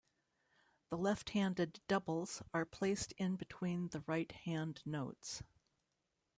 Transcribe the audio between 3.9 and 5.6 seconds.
right hand notes.